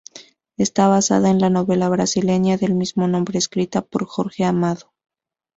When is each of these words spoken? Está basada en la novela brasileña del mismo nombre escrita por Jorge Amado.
Está 0.57 0.87
basada 0.87 1.29
en 1.29 1.39
la 1.39 1.51
novela 1.51 1.87
brasileña 1.87 2.57
del 2.57 2.73
mismo 2.73 3.07
nombre 3.07 3.37
escrita 3.37 3.83
por 3.83 4.07
Jorge 4.07 4.43
Amado. 4.43 4.91